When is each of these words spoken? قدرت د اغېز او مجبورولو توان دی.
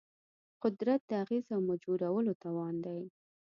قدرت 0.63 1.01
د 1.09 1.11
اغېز 1.23 1.45
او 1.55 1.59
مجبورولو 1.69 2.31
توان 2.43 2.75
دی. 2.85 3.01